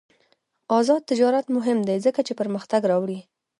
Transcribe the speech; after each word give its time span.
آزاد 0.79 1.01
تجارت 1.11 1.45
مهم 1.55 1.79
دی 1.87 1.97
ځکه 2.05 2.21
چې 2.27 2.33
پرمختګ 2.39 2.81
راوړي. 2.91 3.19